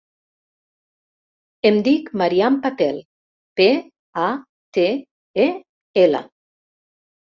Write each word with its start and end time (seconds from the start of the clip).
Em 1.69 1.77
dic 1.87 2.09
Maryam 2.21 2.57
Patel: 2.63 2.97
pe, 3.61 3.69
a, 4.29 4.33
te, 4.79 4.87
e, 5.45 5.47
ela. 6.07 6.25